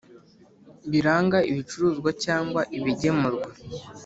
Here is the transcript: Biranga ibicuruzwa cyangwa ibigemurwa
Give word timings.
Biranga 0.91 1.37
ibicuruzwa 1.51 2.09
cyangwa 2.23 2.61
ibigemurwa 2.77 3.49